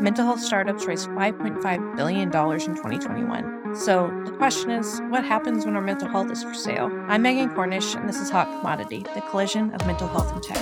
[0.00, 3.74] mental health startups raised $5.5 billion in 2021.
[3.74, 6.90] So the question is, what happens when our mental health is for sale?
[7.08, 10.56] I'm Megan Cornish, and this is Hot Commodity, the collision of mental health and tech.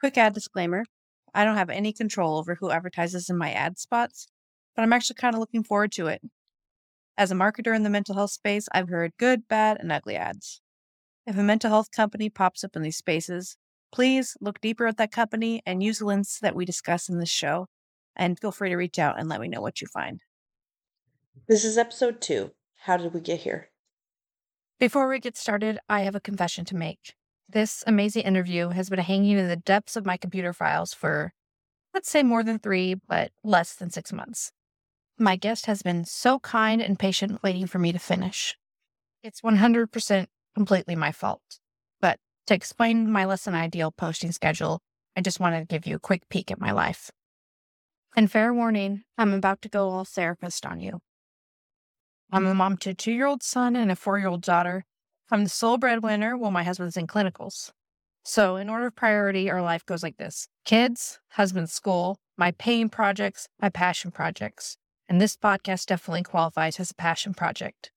[0.00, 0.84] Quick ad disclaimer
[1.32, 4.26] I don't have any control over who advertises in my ad spots,
[4.76, 6.20] but I'm actually kind of looking forward to it.
[7.16, 10.60] As a marketer in the mental health space, I've heard good, bad, and ugly ads.
[11.26, 13.56] If a mental health company pops up in these spaces,
[13.92, 17.30] please look deeper at that company and use the links that we discuss in this
[17.30, 17.66] show.
[18.16, 20.20] And feel free to reach out and let me know what you find.
[21.48, 22.50] This is episode two.
[22.80, 23.70] How did we get here?
[24.80, 27.14] Before we get started, I have a confession to make.
[27.48, 31.32] This amazing interview has been hanging in the depths of my computer files for,
[31.92, 34.52] let's say, more than three, but less than six months.
[35.18, 38.56] My guest has been so kind and patient waiting for me to finish.
[39.22, 41.60] It's 100% completely my fault.
[42.00, 44.80] But to explain my less than ideal posting schedule,
[45.16, 47.10] I just wanted to give you a quick peek at my life.
[48.16, 51.00] And fair warning, I'm about to go all therapist on you.
[52.32, 52.58] I'm a mm-hmm.
[52.58, 54.84] mom to a two year old son and a four year old daughter,
[55.30, 57.70] I'm the sole breadwinner while my husband's in clinicals.
[58.24, 62.88] So, in order of priority, our life goes like this kids, husband, school, my paying
[62.88, 64.76] projects, my passion projects.
[65.08, 67.90] And this podcast definitely qualifies as a passion project.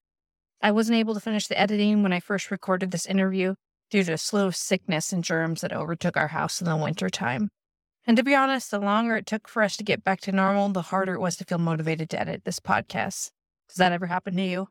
[0.62, 3.56] I wasn't able to finish the editing when I first recorded this interview
[3.90, 7.10] due to a slew of sickness and germs that overtook our house in the winter
[7.10, 7.50] time.
[8.06, 10.70] And to be honest, the longer it took for us to get back to normal,
[10.70, 13.32] the harder it was to feel motivated to edit this podcast.
[13.68, 14.68] Does that ever happen to you?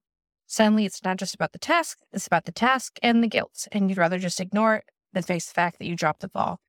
[0.47, 3.89] Suddenly, it's not just about the task, it's about the task and the guilt, and
[3.89, 6.61] you'd rather just ignore it than face the fact that you dropped the ball.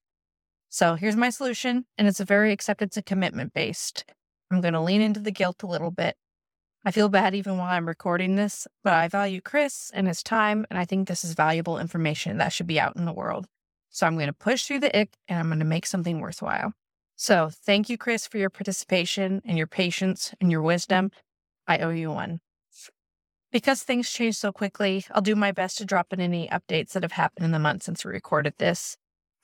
[0.69, 4.03] So here's my solution, and it's a very acceptance and commitment based.
[4.49, 6.15] I'm going to lean into the guilt a little bit.
[6.85, 10.65] I feel bad even while I'm recording this, but I value Chris and his time,
[10.69, 13.47] and I think this is valuable information that should be out in the world.
[13.89, 16.73] So I'm going to push through the ick and I'm going to make something worthwhile.
[17.15, 21.11] So thank you, Chris, for your participation and your patience and your wisdom.
[21.67, 22.39] I owe you one.
[23.51, 27.03] Because things change so quickly, I'll do my best to drop in any updates that
[27.03, 28.97] have happened in the month since we recorded this.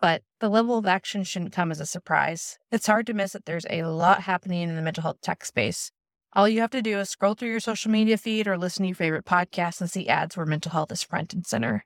[0.03, 2.57] But the level of action shouldn't come as a surprise.
[2.73, 5.93] It's hard to miss that there's a lot happening in the mental health tech space.
[6.33, 8.89] All you have to do is scroll through your social media feed or listen to
[8.89, 11.85] your favorite podcasts and see ads where mental health is front and center.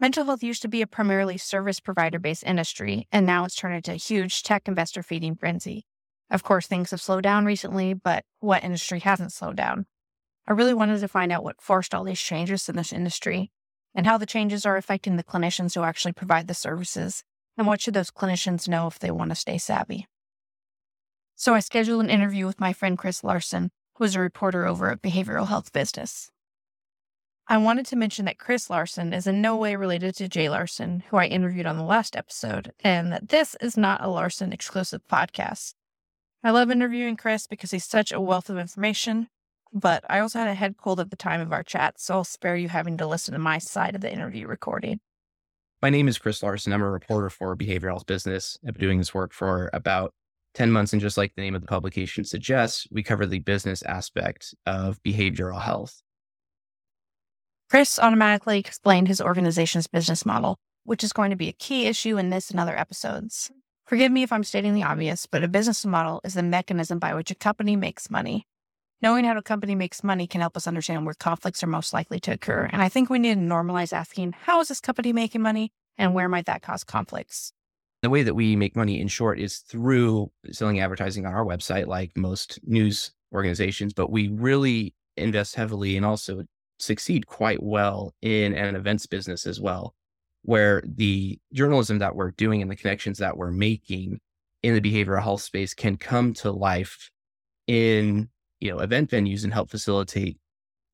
[0.00, 3.74] Mental health used to be a primarily service provider based industry, and now it's turned
[3.74, 5.84] into a huge tech investor feeding frenzy.
[6.30, 9.84] Of course, things have slowed down recently, but what industry hasn't slowed down?
[10.48, 13.50] I really wanted to find out what forced all these changes in this industry
[13.96, 17.24] and how the changes are affecting the clinicians who actually provide the services
[17.56, 20.06] and what should those clinicians know if they want to stay savvy.
[21.34, 24.90] So I scheduled an interview with my friend Chris Larson, who is a reporter over
[24.90, 26.30] at Behavioral Health Business.
[27.48, 31.04] I wanted to mention that Chris Larson is in no way related to Jay Larson,
[31.08, 35.02] who I interviewed on the last episode, and that this is not a Larson exclusive
[35.10, 35.74] podcast.
[36.42, 39.28] I love interviewing Chris because he's such a wealth of information
[39.76, 42.24] but I also had a head cold at the time of our chat, so I'll
[42.24, 45.00] spare you having to listen to my side of the interview recording.
[45.82, 46.72] My name is Chris Larson.
[46.72, 48.58] I'm a reporter for Behavioral Health Business.
[48.66, 50.14] I've been doing this work for about
[50.54, 50.94] 10 months.
[50.94, 54.98] And just like the name of the publication suggests, we cover the business aspect of
[55.02, 56.02] behavioral health.
[57.68, 62.16] Chris automatically explained his organization's business model, which is going to be a key issue
[62.16, 63.50] in this and other episodes.
[63.84, 67.12] Forgive me if I'm stating the obvious, but a business model is the mechanism by
[67.14, 68.46] which a company makes money.
[69.02, 72.18] Knowing how a company makes money can help us understand where conflicts are most likely
[72.18, 72.68] to occur.
[72.72, 76.14] And I think we need to normalize asking, how is this company making money and
[76.14, 77.52] where might that cause conflicts?
[78.02, 81.86] The way that we make money in short is through selling advertising on our website,
[81.86, 86.44] like most news organizations, but we really invest heavily and also
[86.78, 89.94] succeed quite well in an events business as well,
[90.42, 94.20] where the journalism that we're doing and the connections that we're making
[94.62, 97.10] in the behavioral health space can come to life
[97.66, 98.28] in
[98.60, 100.38] you know event venues and help facilitate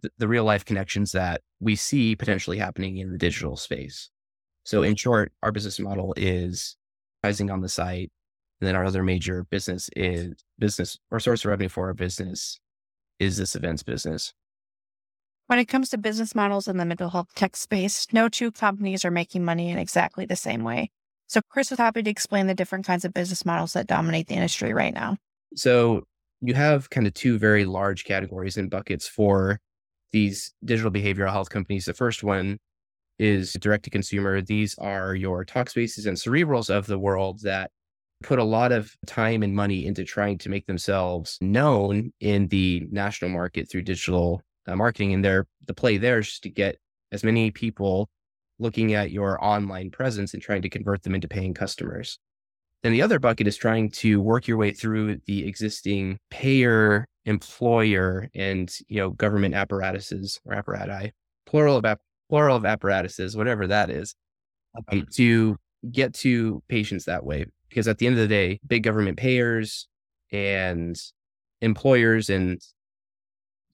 [0.03, 4.11] the, the real life connections that we see potentially happening in the digital space.
[4.65, 6.77] So in short, our business model is
[7.23, 8.11] pricing on the site.
[8.61, 12.61] And then our other major business is business or source of revenue for our business
[13.19, 14.33] is this events business.
[15.49, 19.05] When it comes to business models in the mental health tech space, no two companies
[19.05, 20.91] are making money in exactly the same way.
[21.27, 24.35] So Chris was happy to explain the different kinds of business models that dominate the
[24.35, 25.17] industry right now.
[25.57, 26.05] So
[26.43, 29.61] you have kind of two very large categories and buckets for
[30.11, 31.85] these digital behavioral health companies.
[31.85, 32.59] The first one
[33.19, 34.43] is direct to consumer.
[34.43, 37.71] These are your Talkspaces and Cerebrals of the world that
[38.23, 42.87] put a lot of time and money into trying to make themselves known in the
[42.91, 46.77] national market through digital uh, marketing, and their the play there is to get
[47.13, 48.09] as many people
[48.59, 52.19] looking at your online presence and trying to convert them into paying customers.
[52.83, 58.29] Then the other bucket is trying to work your way through the existing payer, employer,
[58.35, 61.13] and you know government apparatuses or apparati,
[61.47, 64.15] plural of ap- plural of apparatuses, whatever that is,
[64.91, 65.57] um, to
[65.91, 67.47] get to patients that way.
[67.69, 69.89] Because at the end of the day, big government payers
[70.33, 70.97] and
[71.61, 72.61] employers and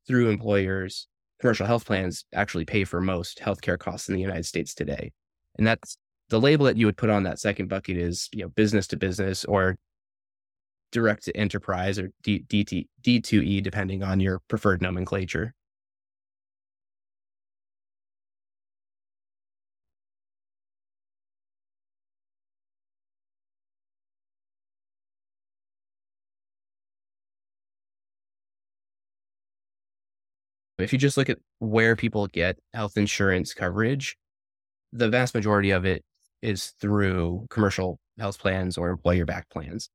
[0.07, 1.09] through employers,
[1.41, 5.13] commercial health plans actually pay for most healthcare costs in the United States today.
[5.57, 5.97] And that's
[6.31, 8.97] the label that you would put on that second bucket is, you know, business to
[8.97, 9.77] business or
[10.93, 15.55] direct to enterprise or D, DT, D2E, depending on your preferred nomenclature.
[30.79, 34.17] If you just look at where people get health insurance coverage,
[34.93, 36.05] the vast majority of it
[36.43, 39.91] is through commercial health plans or employer backed plans.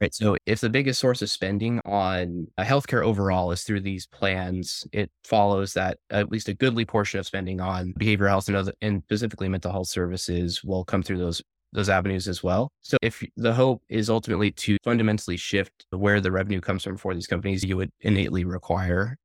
[0.00, 0.12] Right.
[0.12, 4.84] So if the biggest source of spending on uh, healthcare overall is through these plans,
[4.92, 8.72] it follows that at least a goodly portion of spending on behavioral health and, other,
[8.82, 11.42] and specifically mental health services will come through those
[11.72, 12.70] those avenues as well.
[12.80, 17.14] So if the hope is ultimately to fundamentally shift where the revenue comes from for
[17.14, 19.16] these companies, you would innately require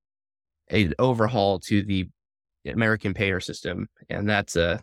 [0.72, 2.10] a overhaul to the
[2.66, 4.82] American payer system, and that's a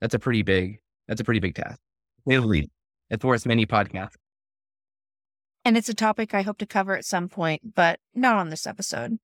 [0.00, 1.78] that's a pretty big that's a pretty big task.
[2.26, 4.16] It's worth many podcasts.
[5.64, 8.66] And it's a topic I hope to cover at some point, but not on this
[8.66, 9.18] episode.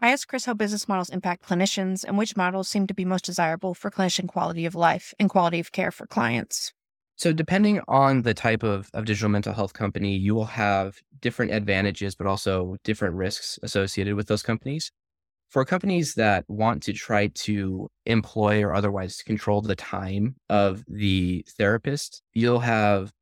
[0.00, 3.24] I asked Chris how business models impact clinicians and which models seem to be most
[3.24, 6.72] desirable for clinician quality of life and quality of care for clients.
[7.16, 11.52] So, depending on the type of, of digital mental health company, you will have different
[11.52, 14.90] advantages, but also different risks associated with those companies
[15.50, 21.44] for companies that want to try to employ or otherwise control the time of the
[21.56, 23.12] therapist, you'll have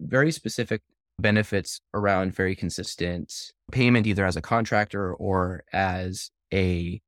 [0.00, 0.82] very specific
[1.18, 3.32] benefits around very consistent
[3.70, 7.00] payment, either as a contractor or as a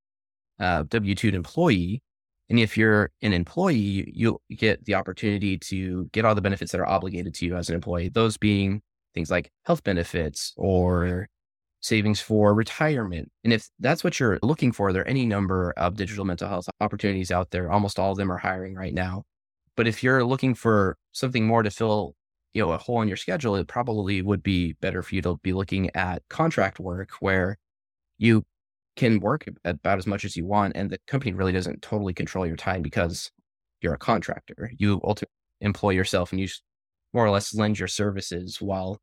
[0.60, 2.02] uh, W 2 employee.
[2.48, 6.80] And if you're an employee, you'll get the opportunity to get all the benefits that
[6.80, 8.82] are obligated to you as an employee, those being
[9.14, 11.28] things like health benefits or
[11.86, 13.30] savings for retirement.
[13.44, 16.68] And if that's what you're looking for, there are any number of digital mental health
[16.80, 17.70] opportunities out there.
[17.70, 19.22] Almost all of them are hiring right now.
[19.76, 22.14] But if you're looking for something more to fill,
[22.54, 25.36] you know, a hole in your schedule, it probably would be better for you to
[25.42, 27.56] be looking at contract work where
[28.18, 28.42] you
[28.96, 32.46] can work about as much as you want and the company really doesn't totally control
[32.46, 33.30] your time because
[33.82, 34.72] you're a contractor.
[34.78, 36.48] You ultimately employ yourself and you
[37.12, 38.98] more or less lend your services while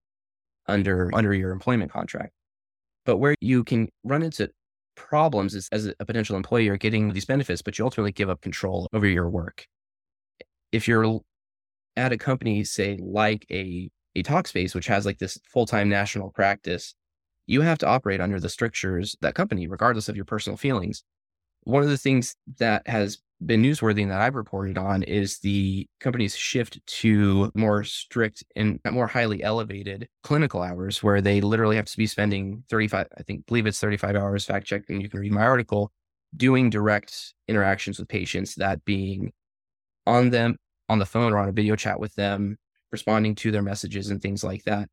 [0.68, 2.34] under under your employment contract.
[3.06, 4.50] But where you can run into
[4.96, 8.42] problems is as a potential employee, you're getting these benefits, but you ultimately give up
[8.42, 9.66] control over your work.
[10.72, 11.22] If you're
[11.96, 16.32] at a company, say like a a Talkspace, which has like this full time national
[16.32, 16.94] practice,
[17.48, 21.04] you have to operate under the strictures that company, regardless of your personal feelings.
[21.64, 25.88] One of the things that has been newsworthy and that I've reported on is the
[26.00, 31.86] company's shift to more strict and more highly elevated clinical hours where they literally have
[31.86, 35.02] to be spending 35, I think, believe it's 35 hours fact checking.
[35.02, 35.92] You can read my article
[36.36, 39.32] doing direct interactions with patients, that being
[40.06, 40.58] on them
[40.90, 42.58] on the phone or on a video chat with them,
[42.92, 44.90] responding to their messages and things like that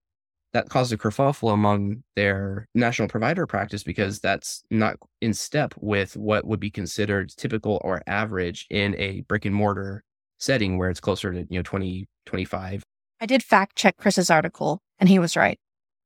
[0.53, 6.17] that caused a kerfuffle among their national provider practice because that's not in step with
[6.17, 10.03] what would be considered typical or average in a brick and mortar
[10.39, 12.83] setting where it's closer to, you know, 20, 25.
[13.21, 15.59] I did fact check Chris's article and he was right.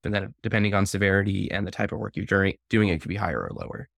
[0.03, 2.27] And then depending on severity and the type of work you're
[2.69, 3.89] doing, it could be higher or lower.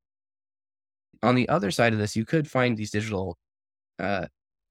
[1.22, 3.36] On the other side of this, you could find these digital
[3.98, 4.26] uh,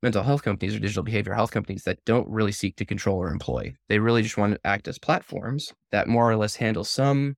[0.06, 3.32] mental health companies or digital behavioral health companies that don't really seek to control or
[3.32, 3.74] employ.
[3.90, 7.34] They really just want to act as platforms that more or less handle some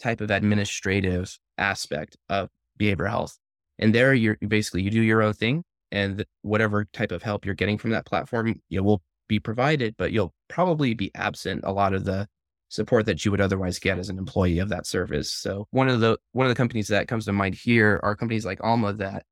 [0.00, 2.48] type of administrative aspect of
[2.78, 3.36] behavioral health.
[3.80, 7.56] And there you're basically you do your own thing and whatever type of help you're
[7.56, 11.92] getting from that platform, you will be provided, but you'll probably be absent a lot
[11.92, 12.28] of the
[12.68, 15.32] support that you would otherwise get as an employee of that service.
[15.32, 18.46] So one of the one of the companies that comes to mind here are companies
[18.46, 19.24] like Alma that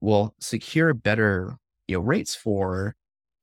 [0.00, 1.56] will secure better
[1.88, 2.94] you know rates for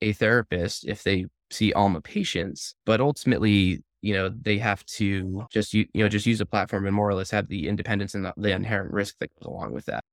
[0.01, 5.73] a therapist if they see Alma patients, but ultimately, you know, they have to just
[5.73, 8.33] you know just use a platform and more or less have the independence and the,
[8.37, 10.03] the inherent risk that goes along with that.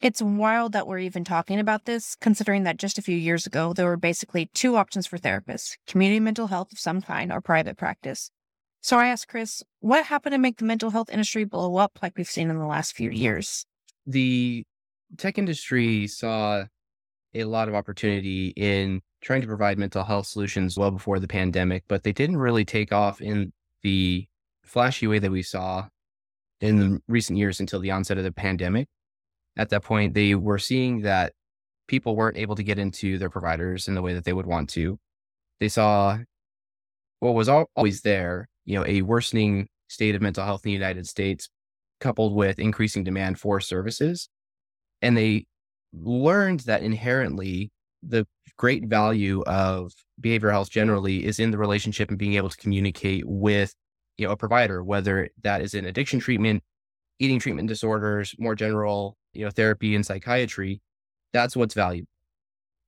[0.00, 3.72] It's wild that we're even talking about this, considering that just a few years ago,
[3.72, 7.76] there were basically two options for therapists community mental health of some kind or private
[7.76, 8.30] practice.
[8.80, 12.16] So I asked Chris, what happened to make the mental health industry blow up like
[12.16, 13.66] we've seen in the last few years?
[14.08, 14.64] the
[15.18, 16.64] tech industry saw
[17.34, 21.84] a lot of opportunity in trying to provide mental health solutions well before the pandemic,
[21.88, 24.26] but they didn't really take off in the
[24.64, 25.86] flashy way that we saw
[26.60, 28.88] in the recent years until the onset of the pandemic.
[29.56, 31.32] At that point, they were seeing that
[31.86, 34.68] people weren't able to get into their providers in the way that they would want
[34.70, 34.98] to.
[35.58, 36.18] They saw
[37.20, 41.08] what was always there, you know, a worsening state of mental health in the United
[41.08, 41.48] States,
[42.00, 44.28] coupled with increasing demand for services.
[45.02, 45.46] And they
[45.92, 47.70] learned that inherently
[48.02, 48.26] the
[48.56, 53.24] great value of behavioral health generally is in the relationship and being able to communicate
[53.26, 53.74] with
[54.16, 56.62] you know a provider whether that is in addiction treatment
[57.18, 60.80] eating treatment disorders more general you know therapy and psychiatry
[61.32, 62.08] that's what's valuable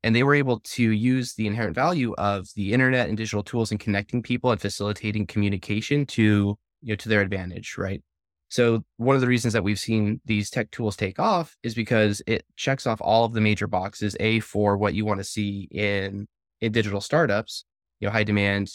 [0.02, 3.71] and they were able to use the inherent value of the internet and digital tools
[3.71, 8.02] in connecting people and facilitating communication to you know to their advantage right
[8.50, 12.23] so one of the reasons that we've seen these tech tools take off is because
[12.26, 15.69] it checks off all of the major boxes a for what you want to see
[15.71, 16.26] in
[16.61, 17.64] in digital startups
[18.00, 18.71] you know high demand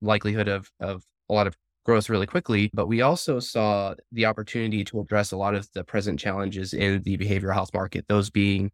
[0.00, 4.82] likelihood of of a lot of growth really quickly but we also saw the opportunity
[4.82, 8.70] to address a lot of the present challenges in the behavioral health market those being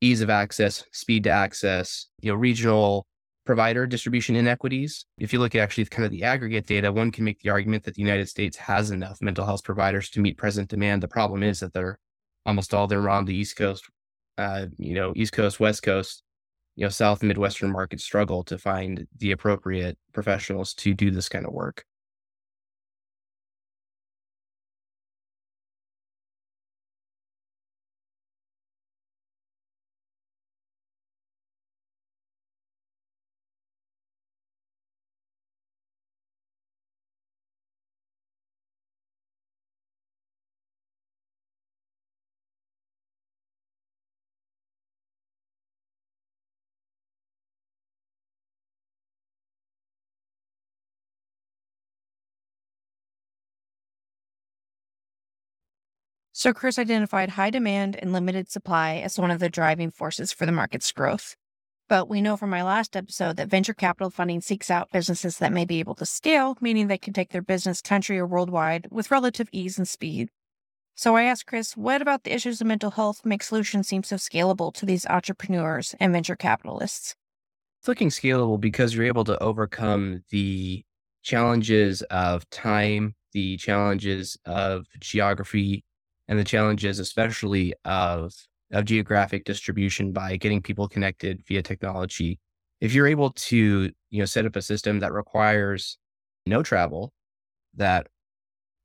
[0.00, 3.06] ease of access, speed to access, you know, regional
[3.48, 5.06] provider distribution inequities.
[5.16, 7.82] If you look at actually kind of the aggregate data, one can make the argument
[7.84, 11.02] that the United States has enough mental health providers to meet present demand.
[11.02, 11.98] The problem is that they're
[12.44, 13.88] almost all they're on the East Coast,
[14.36, 16.24] uh, you know, East Coast, West Coast,
[16.76, 21.30] you know, South and Midwestern markets struggle to find the appropriate professionals to do this
[21.30, 21.86] kind of work.
[56.38, 60.46] So, Chris identified high demand and limited supply as one of the driving forces for
[60.46, 61.34] the market's growth.
[61.88, 65.52] But we know from my last episode that venture capital funding seeks out businesses that
[65.52, 69.10] may be able to scale, meaning they can take their business country or worldwide with
[69.10, 70.28] relative ease and speed.
[70.94, 74.14] So I asked Chris, what about the issues of mental health make solutions seem so
[74.14, 77.16] scalable to these entrepreneurs and venture capitalists?
[77.80, 80.84] It's looking scalable because you're able to overcome the
[81.24, 85.82] challenges of time, the challenges of geography,
[86.28, 88.32] and the challenges, especially of
[88.72, 92.38] of geographic distribution by getting people connected via technology.
[92.80, 95.98] If you're able to, you know, set up a system that requires
[96.46, 97.12] no travel,
[97.76, 98.08] that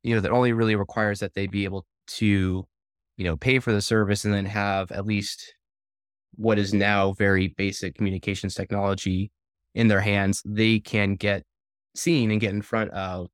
[0.03, 2.67] you know, that only really requires that they be able to,
[3.17, 5.55] you know, pay for the service and then have at least
[6.35, 9.31] what is now very basic communications technology
[9.75, 11.43] in their hands, they can get
[11.95, 13.29] seen and get in front of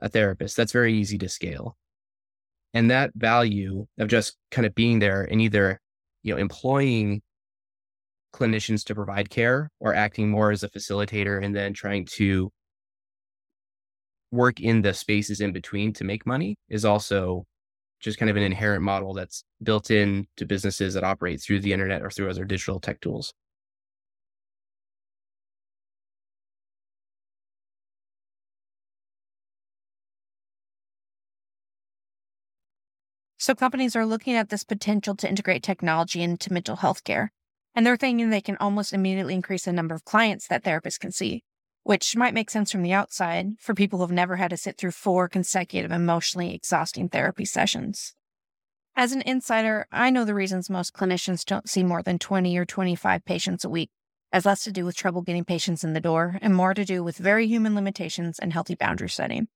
[0.00, 0.56] a therapist.
[0.56, 1.76] That's very easy to scale.
[2.72, 5.80] And that value of just kind of being there and either,
[6.22, 7.22] you know, employing
[8.32, 12.50] clinicians to provide care or acting more as a facilitator and then trying to
[14.30, 17.44] work in the spaces in between to make money is also
[18.00, 21.72] just kind of an inherent model that's built in to businesses that operate through the
[21.72, 23.34] internet or through other digital tech tools.
[33.50, 37.32] So companies are looking at this potential to integrate technology into mental health care.
[37.74, 41.10] And they're thinking they can almost immediately increase the number of clients that therapists can
[41.10, 41.42] see,
[41.82, 44.92] which might make sense from the outside for people who've never had to sit through
[44.92, 48.14] four consecutive emotionally exhausting therapy sessions.
[48.94, 52.64] As an insider, I know the reasons most clinicians don't see more than 20 or
[52.64, 53.90] 25 patients a week
[54.32, 57.02] has less to do with trouble getting patients in the door and more to do
[57.02, 59.48] with very human limitations and healthy boundary setting.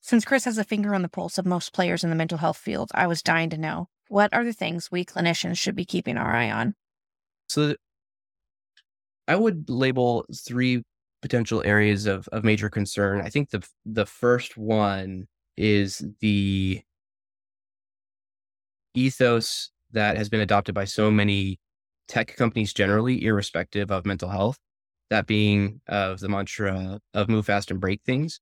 [0.00, 2.58] Since Chris has a finger on the pulse of most players in the mental health
[2.58, 6.16] field, I was dying to know what are the things we clinicians should be keeping
[6.16, 6.74] our eye on?
[7.48, 7.74] So
[9.28, 10.82] I would label three
[11.22, 13.20] potential areas of, of major concern.
[13.20, 15.26] I think the the first one
[15.56, 16.82] is the
[18.94, 21.58] ethos that has been adopted by so many
[22.08, 24.58] tech companies generally, irrespective of mental health.
[25.10, 28.40] That being of the mantra of move fast and break things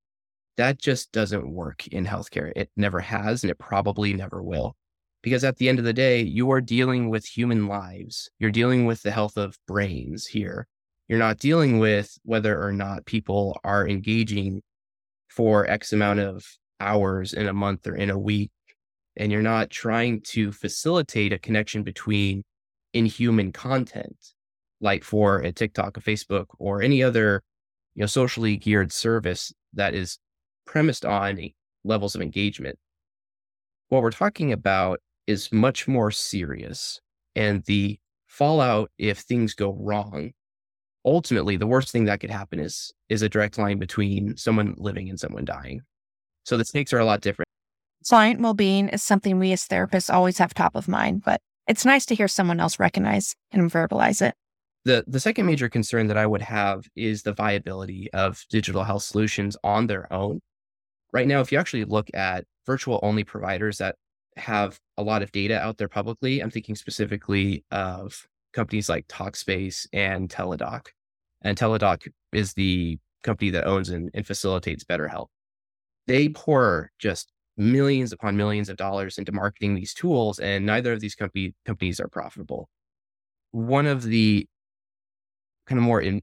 [0.57, 2.53] that just doesn't work in healthcare.
[2.55, 4.77] It never has, and it probably never will.
[5.23, 8.31] Because at the end of the day, you are dealing with human lives.
[8.39, 10.67] You're dealing with the health of brains here.
[11.09, 14.63] You're not dealing with whether or not people are engaging
[15.29, 16.45] for X amount of
[16.81, 18.51] hours in a month or in a week
[19.17, 22.43] and you're not trying to facilitate a connection between
[22.93, 24.17] inhuman content,
[24.81, 27.43] like for a TikTok, a Facebook, or any other
[27.95, 30.19] you know socially geared service that is
[30.67, 31.39] premised on
[31.85, 32.79] levels of engagement.
[33.89, 37.01] What we're talking about is much more serious,
[37.35, 40.33] and the fallout if things go wrong
[41.05, 45.09] ultimately the worst thing that could happen is is a direct line between someone living
[45.09, 45.83] and someone dying.
[46.45, 47.49] So the stakes are a lot different.
[48.09, 52.05] Client well-being is something we as therapists always have top of mind but it's nice
[52.07, 54.35] to hear someone else recognize and verbalize it.
[54.85, 59.03] The the second major concern that i would have is the viability of digital health
[59.03, 60.41] solutions on their own
[61.15, 63.97] right now if you actually look at virtual only providers that
[64.37, 69.87] have a lot of data out there publicly i'm thinking specifically of companies like Talkspace
[69.93, 70.87] and Teladoc.
[71.43, 75.27] And Teladoc is the company that owns and, and facilitates BetterHelp.
[76.07, 81.01] They pour just millions upon millions of dollars into marketing these tools, and neither of
[81.01, 82.69] these company, companies are profitable.
[83.51, 84.47] One of the
[85.67, 86.23] kind of more in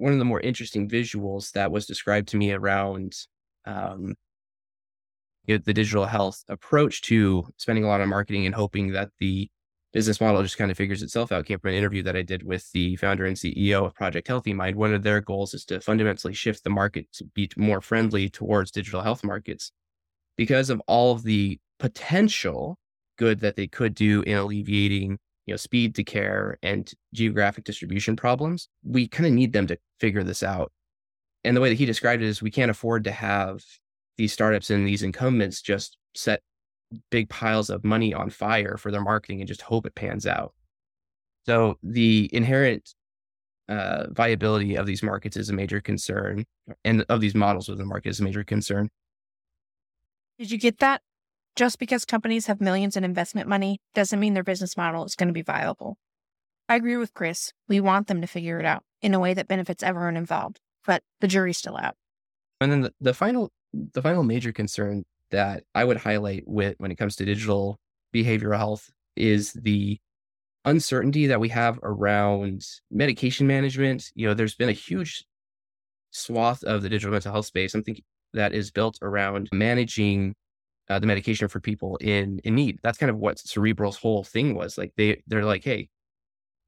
[0.00, 3.14] one of the more interesting visuals that was described to me around
[3.66, 4.14] um,
[5.46, 9.10] you know, the digital health approach to spending a lot on marketing and hoping that
[9.18, 9.50] the
[9.92, 12.44] business model just kind of figures itself out came from an interview that I did
[12.44, 14.76] with the founder and CEO of Project Healthy Mind.
[14.76, 18.70] One of their goals is to fundamentally shift the market to be more friendly towards
[18.70, 19.72] digital health markets
[20.36, 22.78] because of all of the potential
[23.18, 28.16] good that they could do in alleviating you know speed to care and geographic distribution
[28.16, 30.72] problems we kind of need them to figure this out
[31.44, 33.62] and the way that he described it is we can't afford to have
[34.16, 36.42] these startups and these incumbents just set
[37.10, 40.52] big piles of money on fire for their marketing and just hope it pans out.
[41.46, 42.94] So the inherent
[43.68, 46.44] uh, viability of these markets is a major concern,
[46.84, 48.88] and of these models within the market is a major concern.
[50.38, 51.02] Did you get that?
[51.60, 55.26] Just because companies have millions in investment money doesn't mean their business model is going
[55.26, 55.98] to be viable.
[56.70, 57.52] I agree with Chris.
[57.68, 61.02] We want them to figure it out in a way that benefits everyone involved, but
[61.20, 61.96] the jury's still out.
[62.62, 66.90] And then the, the final the final major concern that I would highlight with when
[66.90, 67.78] it comes to digital
[68.14, 69.98] behavioral health is the
[70.64, 74.12] uncertainty that we have around medication management.
[74.14, 75.26] You know, there's been a huge
[76.10, 77.98] swath of the digital mental health space, i something
[78.32, 80.34] that is built around managing
[80.90, 82.78] uh, the medication for people in in need.
[82.82, 84.76] That's kind of what Cerebral's whole thing was.
[84.76, 85.88] Like they they're like, hey,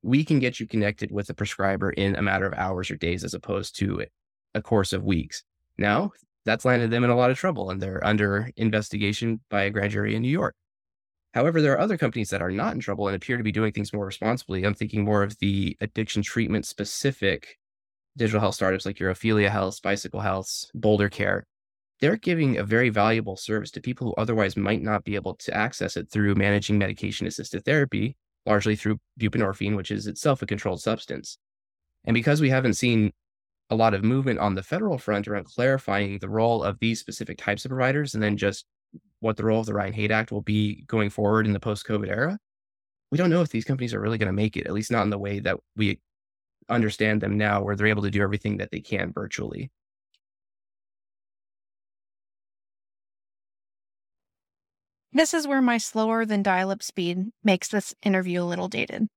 [0.03, 3.25] we can get you connected with a prescriber in a matter of hours or days,
[3.25, 4.07] as opposed to
[4.55, 5.43] a course of weeks.
[5.79, 6.13] Now,
[6.45, 9.93] that's landed them in a lot of trouble and they're under investigation by a grand
[9.93, 10.55] jury in New York.
[11.35, 13.73] However, there are other companies that are not in trouble and appear to be doing
[13.73, 14.65] things more responsibly.
[14.65, 17.59] I'm thinking more of the addiction treatment specific
[18.17, 21.47] digital health startups like your Ophelia Health, Bicycle Health, Boulder Care.
[22.03, 25.57] They're giving a very valuable service to people who otherwise might not be able to
[25.57, 30.83] access it through managing medication assisted therapy, largely through buprenorphine, which is itself a controlled
[30.83, 31.39] substance.
[32.05, 33.13] And because we haven't seen
[33.71, 37.39] a lot of movement on the federal front around clarifying the role of these specific
[37.39, 38.67] types of providers and then just
[39.21, 41.87] what the role of the Ryan Haight Act will be going forward in the post
[41.87, 42.37] COVID era.
[43.13, 45.05] We don't know if these companies are really going to make it, at least not
[45.05, 46.01] in the way that we
[46.69, 49.71] understand them now, where they're able to do everything that they can virtually.
[55.15, 59.09] This is where my slower than dial up speed makes this interview a little dated.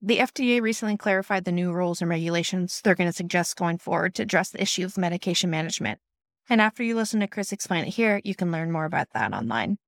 [0.00, 4.14] The FDA recently clarified the new rules and regulations they're going to suggest going forward
[4.14, 5.98] to address the issue of medication management.
[6.48, 9.32] And after you listen to Chris explain it here, you can learn more about that
[9.32, 9.78] online.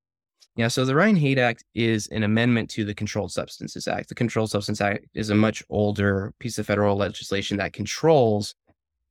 [0.57, 4.09] Yeah, so the Ryan Haight Act is an amendment to the Controlled Substances Act.
[4.09, 8.53] The Controlled Substance Act is a much older piece of federal legislation that controls,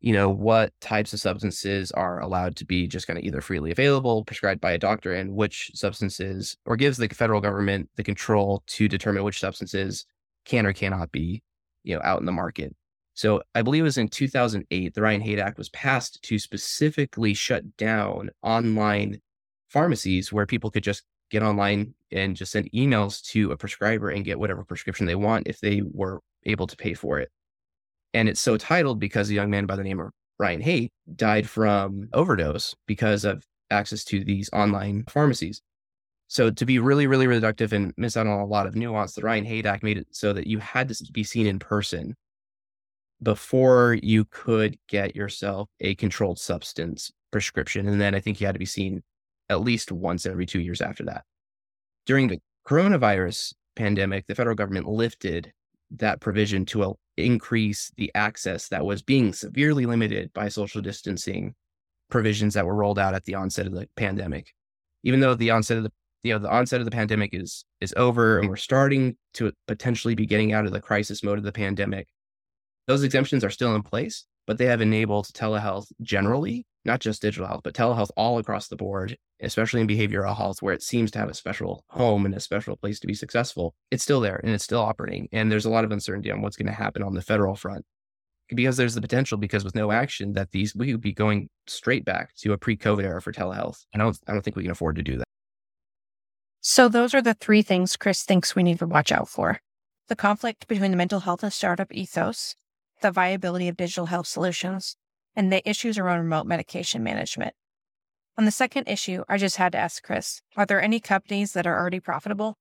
[0.03, 3.71] you know, what types of substances are allowed to be just kind of either freely
[3.71, 8.65] available, prescribed by a doctor, and which substances, or gives the federal government the control
[8.67, 10.05] to determine which substances
[10.45, 11.41] can or cannot be,
[11.85, 12.75] you know, out in the market.
[13.15, 17.33] So I believe it was in 2008, the Ryan Haight Act was passed to specifically
[17.33, 19.21] shut down online
[19.69, 24.25] pharmacies where people could just get online and just send emails to a prescriber and
[24.25, 27.31] get whatever prescription they want if they were able to pay for it.
[28.14, 31.48] And it's so titled because a young man by the name of Ryan Haight died
[31.48, 35.62] from overdose because of access to these online pharmacies.
[36.29, 39.22] So to be really, really reductive and miss out on a lot of nuance, the
[39.22, 42.14] Ryan Haight Act made it so that you had to be seen in person
[43.22, 47.87] before you could get yourself a controlled substance prescription.
[47.87, 49.03] And then I think you had to be seen
[49.48, 51.25] at least once every two years after that.
[52.07, 55.53] During the coronavirus pandemic, the federal government lifted
[55.97, 61.55] that provision to increase the access that was being severely limited by social distancing
[62.11, 64.55] provisions that were rolled out at the onset of the pandemic.
[65.03, 67.93] even though the onset of the you know the onset of the pandemic is is
[67.97, 71.53] over and we're starting to potentially be getting out of the crisis mode of the
[71.53, 72.07] pandemic
[72.87, 77.47] those exemptions are still in place but they have enabled telehealth generally not just digital
[77.47, 81.18] health but telehealth all across the board especially in behavioral health where it seems to
[81.18, 84.53] have a special home and a special place to be successful it's still there and
[84.53, 87.14] it's still operating and there's a lot of uncertainty on what's going to happen on
[87.14, 87.85] the federal front
[88.49, 92.05] because there's the potential because with no action that these we would be going straight
[92.05, 94.97] back to a pre-covid era for telehealth i don't i don't think we can afford
[94.97, 95.25] to do that.
[96.64, 99.59] So, those are the three things Chris thinks we need to watch out for.
[100.07, 102.55] The conflict between the mental health and startup ethos,
[103.01, 104.97] the viability of digital health solutions,
[105.35, 107.55] and the issues around remote medication management.
[108.38, 111.66] On the second issue, I just had to ask Chris are there any companies that
[111.66, 112.57] are already profitable?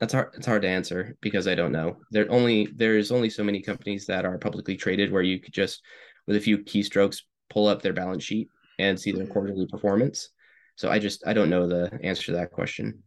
[0.00, 0.32] That's hard.
[0.34, 1.96] It's hard to answer because I don't know.
[2.10, 5.82] There only there's only so many companies that are publicly traded where you could just,
[6.26, 10.30] with a few keystrokes, pull up their balance sheet and see their quarterly performance.
[10.76, 13.02] So I just I don't know the answer to that question.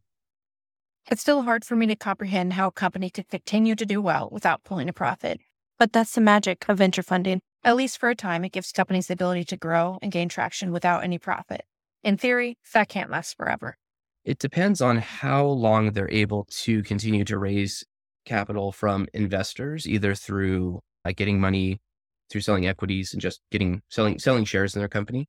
[1.11, 4.29] It's still hard for me to comprehend how a company could continue to do well
[4.31, 5.39] without pulling a profit.
[5.77, 7.41] But that's the magic of venture funding.
[7.63, 10.71] At least for a time, it gives companies the ability to grow and gain traction
[10.71, 11.63] without any profit.
[12.03, 13.77] In theory, that can't last forever.
[14.23, 17.83] It depends on how long they're able to continue to raise
[18.25, 21.81] capital from investors, either through like getting money
[22.29, 25.27] through selling equities and just getting selling selling shares in their company,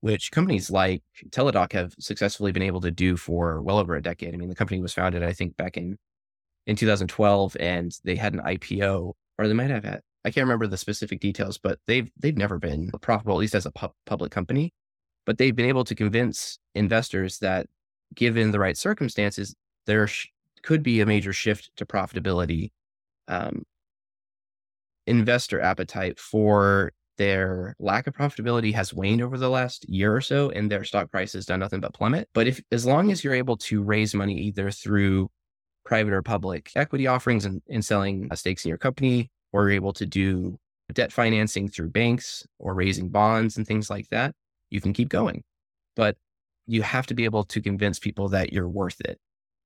[0.00, 4.34] which companies like Teladoc have successfully been able to do for well over a decade.
[4.34, 5.96] I mean, the company was founded, I think, back in
[6.66, 10.00] in 2012, and they had an IPO, or they might have had.
[10.24, 13.66] I can't remember the specific details, but they've they've never been profitable, at least as
[13.66, 14.72] a pu- public company.
[15.26, 17.66] But they've been able to convince investors that,
[18.14, 19.54] given the right circumstances,
[19.86, 20.28] there sh-
[20.62, 22.72] could be a major shift to profitability.
[23.28, 23.64] Um,
[25.06, 30.48] investor appetite for their lack of profitability has waned over the last year or so
[30.50, 32.28] and their stock price has done nothing but plummet.
[32.32, 35.30] But if as long as you're able to raise money either through
[35.84, 39.72] private or public equity offerings and, and selling uh, stakes in your company, or you're
[39.72, 40.58] able to do
[40.92, 44.34] debt financing through banks or raising bonds and things like that,
[44.70, 45.42] you can keep going.
[45.96, 46.16] But
[46.66, 49.18] you have to be able to convince people that you're worth it.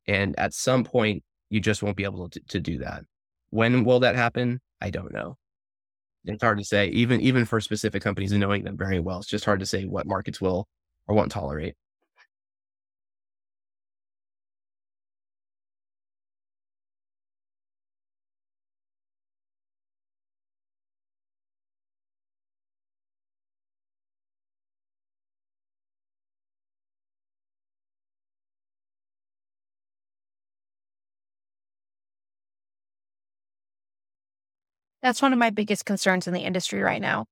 [0.07, 3.05] And at some point, you just won't be able to, to do that.
[3.51, 4.61] When will that happen?
[4.81, 5.37] I don't know
[6.25, 9.19] it's hard to say, even even for specific companies and knowing them very well.
[9.19, 10.69] It's just hard to say what markets will
[11.07, 11.75] or won't tolerate.
[35.05, 37.27] That's one of my biggest concerns in the industry right now.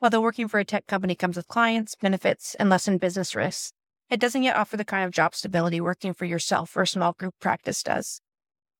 [0.00, 3.72] Although working for a tech company comes with clients, benefits, and lessened business risks,
[4.08, 7.14] it doesn't yet offer the kind of job stability working for yourself or a small
[7.14, 8.20] group practice does.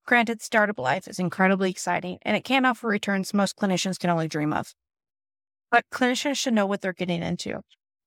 [0.06, 4.28] Granted, startup life is incredibly exciting and it can offer returns most clinicians can only
[4.28, 4.76] dream of.
[5.72, 7.62] But clinicians should know what they're getting into.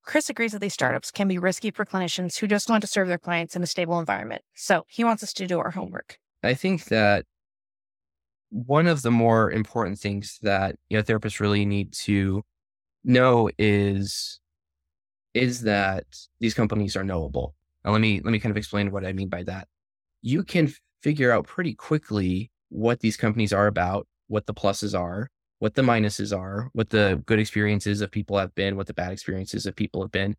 [0.06, 3.10] Chris agrees that these startups can be risky for clinicians who just want to serve
[3.10, 4.44] their clients in a stable environment.
[4.56, 6.18] So he wants us to do our homework.
[6.42, 7.26] I think that
[8.50, 12.44] one of the more important things that you know therapists really need to
[13.04, 14.40] know is
[15.34, 16.06] is that
[16.40, 17.56] these companies are knowable.
[17.86, 19.68] Now let me let me kind of explain what I mean by that.
[20.22, 25.30] You can figure out pretty quickly what these companies are about, what the pluses are,
[25.60, 29.12] what the minuses are, what the good experiences of people have been, what the bad
[29.12, 30.36] experiences of people have been.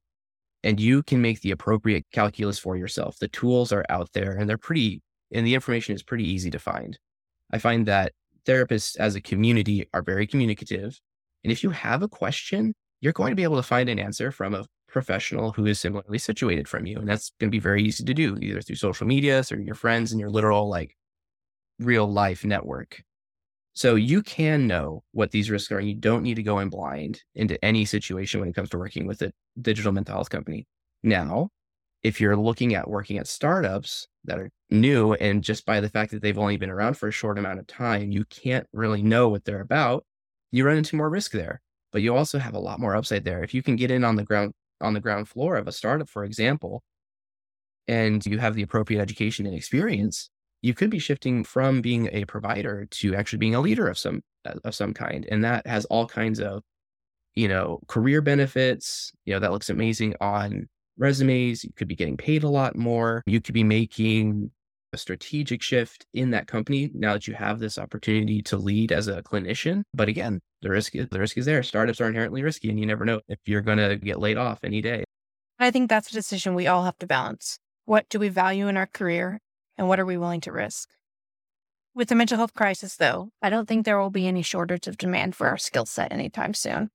[0.63, 3.19] And you can make the appropriate calculus for yourself.
[3.19, 6.59] The tools are out there and they're pretty and the information is pretty easy to
[6.59, 6.99] find.
[7.53, 8.13] I find that
[8.47, 10.99] therapists as a community are very communicative.
[11.45, 14.31] And if you have a question, you're going to be able to find an answer
[14.31, 16.99] from a professional who is similarly situated from you.
[16.99, 19.75] And that's going to be very easy to do either through social media, or your
[19.75, 20.97] friends and your literal like
[21.79, 23.03] real life network.
[23.73, 25.79] So you can know what these risks are.
[25.79, 28.79] And you don't need to go in blind into any situation when it comes to
[28.79, 30.67] working with a digital mental health company.
[31.03, 31.51] Now,
[32.03, 36.13] if you're looking at working at startups that are new and just by the fact
[36.13, 39.29] that they've only been around for a short amount of time, you can't really know
[39.29, 40.05] what they're about,
[40.51, 41.61] you run into more risk there.
[41.93, 43.43] But you also have a lot more upside there.
[43.43, 46.09] If you can get in on the ground on the ground floor of a startup,
[46.09, 46.83] for example,
[47.89, 50.31] and you have the appropriate education and experience,
[50.63, 54.23] you could be shifting from being a provider to actually being a leader of some
[54.45, 55.27] uh, of some kind.
[55.31, 56.63] And that has all kinds of,
[57.35, 59.13] you know, career benefits.
[59.25, 60.69] You know, that looks amazing on
[61.01, 61.65] resumes.
[61.65, 63.23] You could be getting paid a lot more.
[63.27, 64.51] You could be making
[64.93, 69.09] a strategic shift in that company now that you have this opportunity to lead as
[69.09, 69.83] a clinician.
[69.95, 71.63] But again, the risk the risk is there.
[71.63, 74.61] Startups are inherently risky and you never know if you're going to get laid off
[74.63, 75.05] any day.
[75.59, 77.59] I think that's a decision we all have to balance.
[77.85, 79.41] What do we value in our career?
[79.77, 80.91] And what are we willing to risk?
[81.95, 84.97] With the mental health crisis, though, I don't think there will be any shortage of
[84.97, 86.91] demand for our skill set anytime soon.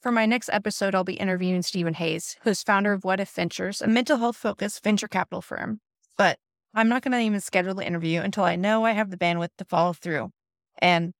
[0.00, 3.82] For my next episode, I'll be interviewing Stephen Hayes, who's founder of What If Ventures,
[3.82, 5.80] a mental health focused venture capital firm.
[6.16, 6.38] But
[6.72, 9.50] I'm not going to even schedule the interview until I know I have the bandwidth
[9.58, 10.30] to follow through.
[10.78, 11.12] And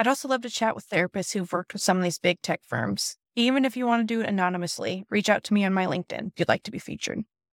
[0.00, 2.62] I'd also love to chat with therapists who've worked with some of these big tech
[2.66, 3.16] firms.
[3.36, 6.28] Even if you want to do it anonymously, reach out to me on my LinkedIn
[6.28, 7.20] if you'd like to be featured.